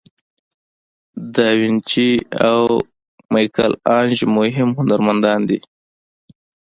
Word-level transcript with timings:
داوینچي 1.33 2.09
او 2.49 2.61
میکل 3.33 3.71
آنژ 3.97 4.17
مهم 4.35 4.69
هنرمندان 4.79 5.39
دي. 5.49 5.59